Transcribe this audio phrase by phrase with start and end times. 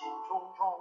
[0.00, 0.80] 心重重。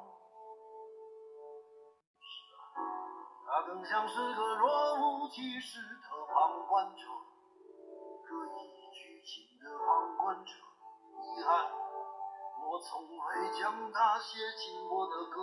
[3.45, 7.03] 他更像是个若无其事的旁观者，
[8.23, 10.51] 刻意剧情的旁观者。
[11.19, 11.69] 遗憾，
[12.63, 15.41] 我从未将他写进我的歌。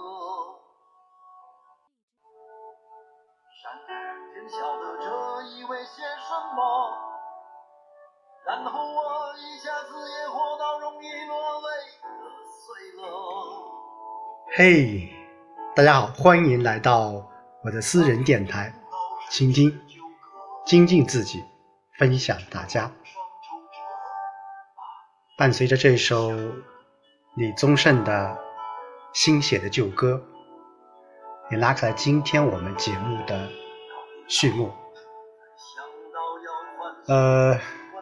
[3.61, 6.61] 善人便晓得这意味些什么，
[8.47, 11.69] 然后我一下子也活到容易落泪
[12.67, 13.07] 的岁了。
[14.57, 15.09] 嘿，
[15.75, 17.25] 大家好，欢迎来到
[17.63, 18.75] 我的私人电台，
[19.31, 19.81] 倾听，
[20.65, 21.45] 精进自己，
[21.97, 22.91] 分享大家。
[25.39, 26.33] 伴随着这首
[27.37, 28.37] 李宗盛的
[29.13, 30.21] 新写的旧歌，
[31.51, 33.49] 也拉开了今天我们节目的
[34.27, 34.73] 序幕。
[37.07, 37.57] 呃，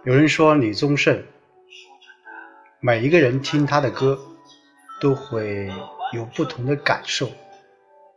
[0.05, 1.23] 有人说李宗盛，
[2.81, 4.19] 每一个人听他的歌
[5.05, 5.71] 都会
[6.15, 7.29] 有不同的感受，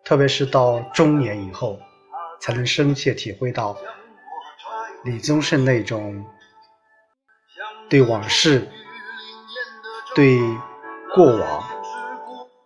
[0.05, 1.77] 特别是到中年以后，
[2.39, 3.77] 才能深切体会到
[5.03, 6.25] 李宗盛那种
[7.89, 8.65] 对往事。
[10.15, 10.39] 对
[11.13, 11.63] 过往，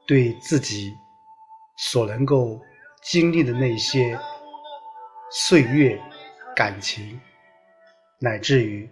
[0.06, 0.94] 对自己
[1.76, 2.62] 所能够
[3.02, 4.18] 经历的那些
[5.32, 6.00] 岁月、
[6.56, 7.20] 感情，
[8.20, 8.90] 乃至于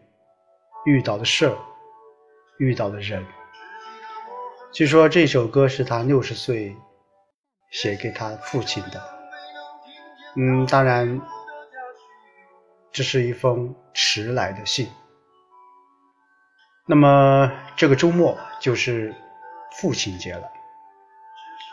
[0.86, 1.56] 遇到的事儿、
[2.58, 3.24] 遇到的人，
[4.72, 6.78] 据说这首歌是他六十岁
[7.72, 9.02] 写给他父亲的。
[10.36, 11.20] 嗯，当然，
[12.92, 14.88] 这是一封迟来的信。
[16.86, 19.14] 那么这个周末就是
[19.80, 20.48] 父亲节了。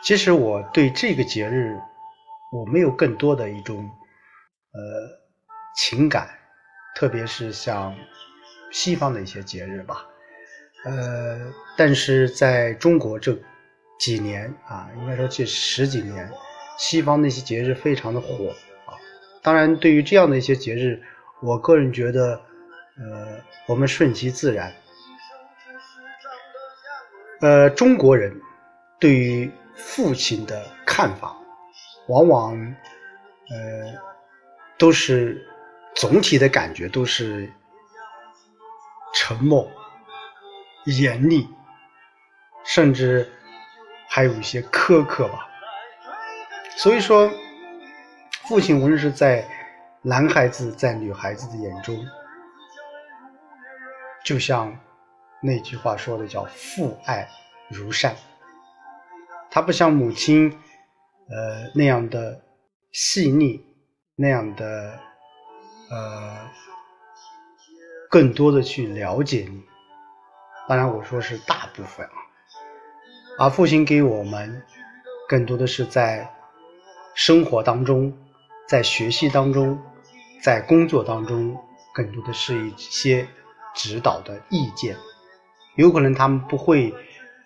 [0.02, 1.78] 其实我对这个节日
[2.50, 3.84] 我没有更多的一种
[4.72, 4.80] 呃
[5.76, 6.30] 情感，
[6.94, 7.94] 特别是像
[8.72, 10.06] 西方的一些节日吧。
[10.86, 13.36] 呃，但是在中国这
[13.98, 16.30] 几年啊，应该说这十几年，
[16.78, 18.54] 西方那些节日非常的火
[18.86, 18.94] 啊。
[19.42, 21.02] 当然，对于这样的一些节日，
[21.42, 22.40] 我个人觉得，
[22.98, 24.72] 呃，我们顺其自然。
[27.40, 28.32] 呃，中国人
[29.00, 31.36] 对于父亲的看法，
[32.06, 32.54] 往往
[33.50, 33.92] 呃
[34.78, 35.46] 都是
[35.96, 37.50] 总体的感觉都是
[39.12, 39.70] 沉默、
[40.86, 41.48] 严厉，
[42.64, 43.30] 甚至
[44.08, 45.46] 还有一些苛刻吧。
[46.76, 47.30] 所以说，
[48.48, 49.46] 父亲无论是在
[50.02, 51.96] 男孩子在女孩子的眼中，
[54.24, 54.76] 就像。
[55.42, 57.28] 那句话说的叫“父爱
[57.68, 58.16] 如山”，
[59.50, 60.50] 他不像母亲，
[61.28, 62.40] 呃那样的
[62.90, 63.62] 细腻，
[64.16, 64.98] 那样的
[65.90, 66.48] 呃，
[68.10, 69.62] 更多的去了解你。
[70.68, 72.12] 当然，我说是大部分啊。
[73.38, 74.62] 而父亲给我们，
[75.28, 76.32] 更多的是在
[77.14, 78.16] 生活当中，
[78.66, 79.80] 在学习当中，
[80.42, 81.56] 在工作当中，
[81.94, 83.28] 更多的是一些
[83.74, 84.96] 指导的意见。
[85.76, 86.92] 有可能他们不会，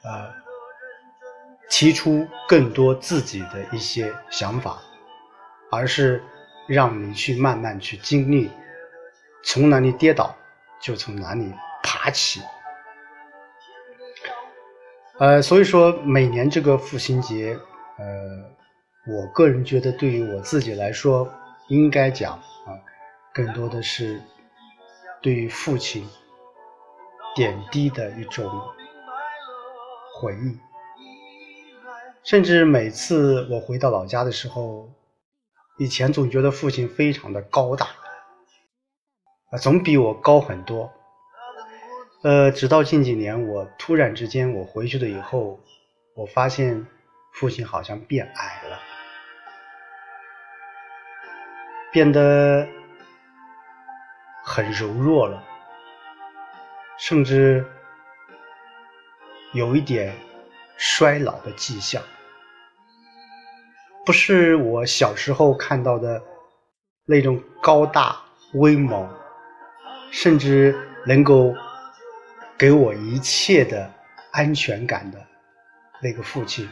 [0.02, 0.32] 呃，
[1.68, 4.78] 提出更多自己的一些想法，
[5.70, 6.22] 而是
[6.68, 8.50] 让你去慢慢去经历，
[9.42, 10.34] 从哪里跌倒
[10.80, 11.52] 就从哪里
[11.82, 12.40] 爬起。
[15.20, 17.54] 呃，所以说每年这个父亲节，
[17.98, 18.04] 呃，
[19.06, 21.30] 我个人觉得对于我自己来说，
[21.68, 22.72] 应该讲啊，
[23.34, 24.20] 更多的是
[25.22, 26.08] 对于父亲。
[27.36, 28.50] 点滴的一种
[30.20, 30.58] 回忆，
[32.24, 34.90] 甚至每次我回到老家的时候，
[35.78, 37.86] 以前总觉得父亲非常的高大，
[39.52, 40.92] 啊，总比我高很多。
[42.22, 45.58] 呃，直到近几年，我突然之间我回去了以后，
[46.14, 46.86] 我发现
[47.32, 48.78] 父亲好像变矮了，
[51.90, 52.68] 变得
[54.44, 55.42] 很柔弱了。
[56.98, 57.64] 甚至
[59.54, 60.14] 有一点
[60.76, 62.02] 衰老的迹象，
[64.04, 66.22] 不是我小时候看到的
[67.06, 68.20] 那种高大
[68.52, 69.08] 威猛，
[70.10, 70.76] 甚至
[71.06, 71.54] 能够
[72.60, 73.90] 给我一切的
[74.32, 75.18] 安全感的
[76.02, 76.68] 那个父亲。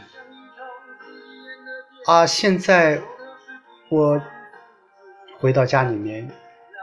[2.05, 3.01] 啊，现在
[3.89, 4.21] 我
[5.39, 6.29] 回到家里面，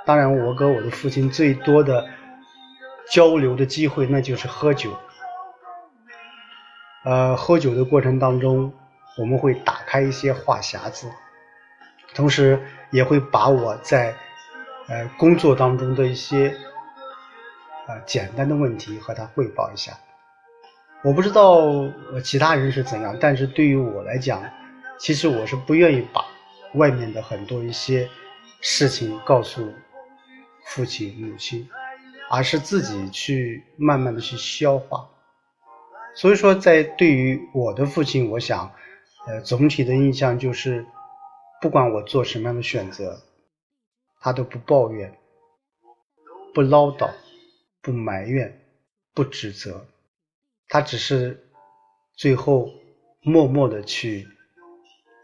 [0.04, 2.04] 当然我跟我的父亲最多的。
[3.08, 4.90] 交流的机会，那就是喝酒。
[7.04, 8.74] 呃，喝酒的过程当中，
[9.16, 11.08] 我们会打开一些话匣子，
[12.16, 12.60] 同时
[12.90, 14.12] 也会把我在
[14.88, 16.52] 呃工作当中的一些
[17.86, 19.98] 呃简单的问题和他汇报一下。
[21.04, 21.60] 我不知道
[22.24, 24.42] 其他人是怎样，但是对于我来讲，
[24.98, 26.24] 其实我是不愿意把
[26.74, 28.08] 外面的很多一些
[28.60, 29.72] 事情告诉
[30.64, 31.68] 父亲母亲，
[32.28, 35.08] 而是自己去慢慢的去消化。
[36.14, 38.72] 所以说，在对于我的父亲，我想，
[39.26, 40.84] 呃，总体的印象就是，
[41.60, 43.20] 不管我做什么样的选择，
[44.18, 45.14] 他都不抱怨，
[46.54, 47.10] 不唠叨，
[47.86, 48.52] 不埋怨，
[49.14, 49.86] 不指责。
[50.66, 51.48] 他只是
[52.16, 52.68] 最后
[53.22, 54.26] 默默的去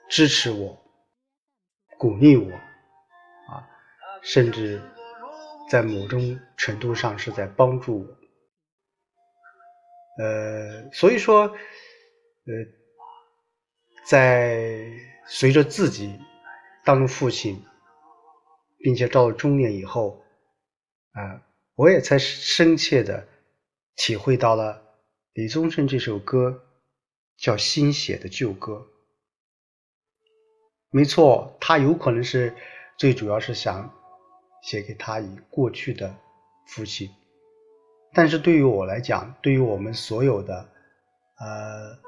[0.08, 0.80] 支持我、
[1.98, 2.52] 鼓励我，
[3.48, 3.68] 啊，
[4.22, 4.80] 甚至
[5.68, 8.16] 在某种程度上是在帮助我。
[10.24, 11.56] 呃，所以说，呃，
[14.06, 14.86] 在
[15.26, 16.16] 随着自己
[16.84, 17.60] 当父亲，
[18.78, 20.24] 并且到了中年以后，
[21.10, 21.42] 啊，
[21.82, 23.26] 我也才深切的
[23.96, 24.80] 体会到了。
[25.32, 26.62] 李宗盛这首歌
[27.36, 28.74] 叫《新写的旧歌》，
[30.90, 32.54] 没错，他有可能是
[32.96, 33.92] 最主要是想
[34.62, 36.14] 写给他已过去的
[36.68, 37.10] 父亲，
[38.12, 40.68] 但是对于我来讲，对于我们所有的
[41.40, 41.98] 呃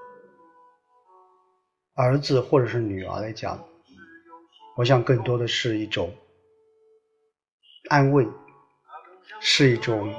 [1.94, 3.66] 儿子或者是女儿来讲，
[4.76, 6.14] 我想更多的是一种
[7.88, 8.24] 安慰，
[9.46, 10.12] 是一种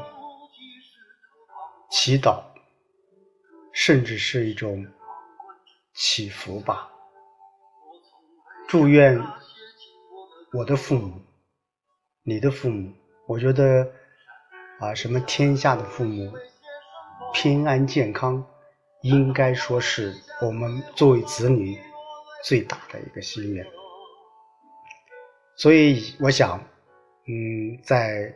[1.90, 2.42] 祈祷。
[3.78, 4.88] 甚至是一种
[5.94, 6.90] 祈福吧。
[8.70, 9.22] 祝愿
[10.54, 11.22] 我的父母、
[12.24, 12.94] 你的父母，
[13.28, 13.92] 我觉得
[14.80, 16.32] 啊，什么天下的父母
[17.34, 18.42] 平安健康，
[19.02, 21.78] 应该说是我们作为子女
[22.46, 23.68] 最大的一个心愿。
[25.58, 26.58] 所以，我想，
[27.28, 28.34] 嗯，在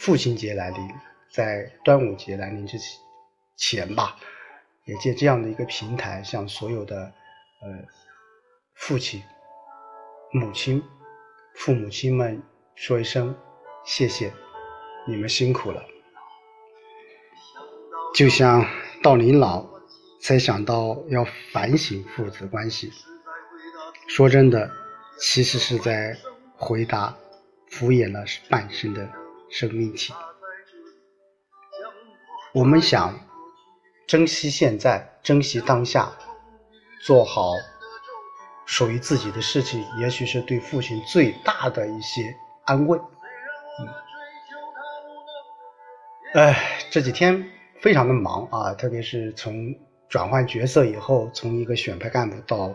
[0.00, 0.88] 父亲节来临，
[1.30, 2.78] 在端午节来临之
[3.56, 4.16] 前吧。
[4.86, 6.96] 也借这样的一个平台，向所有的
[7.60, 7.68] 呃
[8.74, 9.22] 父亲、
[10.32, 10.82] 母亲、
[11.54, 12.42] 父母亲们
[12.74, 13.36] 说一声
[13.84, 14.32] 谢谢，
[15.06, 15.84] 你们辛苦了。
[18.14, 18.66] 就像
[19.02, 19.64] 到临老
[20.22, 22.90] 才想到要反省父子关系，
[24.08, 24.68] 说真的，
[25.20, 26.16] 其实是在
[26.56, 27.14] 回答
[27.68, 29.06] 敷衍了半生的
[29.50, 30.12] 生命体。
[32.52, 33.18] 我们想。
[34.06, 36.10] 珍惜现在，珍惜当下，
[37.06, 37.52] 做好
[38.66, 42.98] 属于自己的事情，也许是对父亲最大的一些安慰。
[43.78, 43.86] 嗯，
[46.34, 47.48] 哎，这几天
[47.80, 49.72] 非常的忙啊，特别是从
[50.08, 52.74] 转换角色以后，从一个选派干部到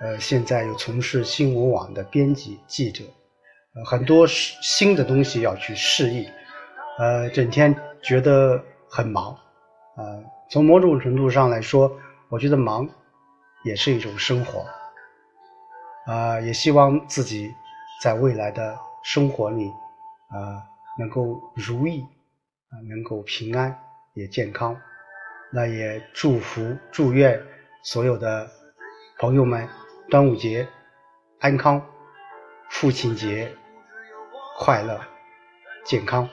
[0.00, 3.04] 呃现在又从事新闻网的编辑记者，
[3.84, 6.30] 很多新的东西要去适应，
[6.98, 9.36] 呃整天觉得很忙，
[9.96, 10.22] 呃。
[10.50, 11.90] 从某种程度上来说，
[12.28, 12.88] 我觉得忙
[13.64, 14.66] 也是一种生活，
[16.06, 17.50] 啊，也希望自己
[18.02, 19.68] 在未来的生活里
[20.28, 20.62] 啊
[20.98, 22.02] 能够如意，
[22.68, 23.76] 啊能够平安
[24.12, 24.76] 也健康。
[25.50, 27.42] 那也祝福祝愿
[27.82, 28.48] 所有的
[29.18, 29.66] 朋友们
[30.10, 30.68] 端午节
[31.40, 31.80] 安康，
[32.68, 33.50] 父亲节
[34.56, 35.00] 快乐
[35.84, 36.28] 健康。